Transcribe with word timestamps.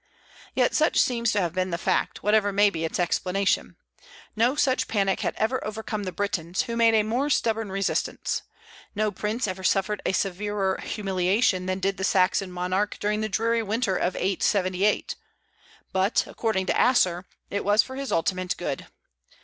Yet 0.55 0.73
such 0.73 0.99
seems 0.99 1.31
to 1.33 1.41
have 1.41 1.53
been 1.53 1.69
the 1.69 1.77
fact, 1.77 2.23
whatever 2.23 2.51
may 2.51 2.71
be 2.71 2.83
its 2.83 2.99
explanation. 2.99 3.75
No 4.35 4.55
such 4.55 4.87
panic 4.87 5.19
had 5.19 5.35
ever 5.35 5.63
overcome 5.63 6.05
the 6.05 6.11
Britons, 6.11 6.63
who 6.63 6.75
made 6.75 6.95
a 6.95 7.03
more 7.03 7.29
stubborn 7.29 7.71
resistance. 7.71 8.41
No 8.95 9.11
prince 9.11 9.45
ever 9.47 9.63
suffered 9.63 10.01
a 10.03 10.11
severer 10.11 10.79
humiliation 10.81 11.67
than 11.67 11.77
did 11.79 11.97
the 11.97 12.03
Saxon 12.03 12.51
monarch 12.51 12.97
during 12.99 13.21
the 13.21 13.29
dreary 13.29 13.61
winter 13.61 13.95
of 13.95 14.15
878; 14.15 15.15
but, 15.93 16.23
according 16.25 16.65
to 16.65 16.75
Asser, 16.75 17.25
it 17.51 17.63
was 17.63 17.83
for 17.83 17.95
his 17.95 18.11
ultimate 18.11 18.57
good. 18.57 18.87